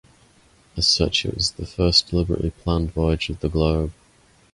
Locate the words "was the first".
1.35-2.07